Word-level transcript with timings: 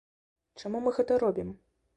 Чаму 0.63 0.81
мы 0.87 0.95
гэта 0.97 1.21
робім? 1.27 1.57